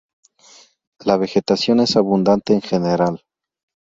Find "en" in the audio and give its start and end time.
2.55-2.61